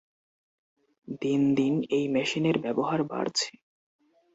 [1.21, 3.51] দিন দিন এই মেশিনের ব্যবহার বাড়ছে।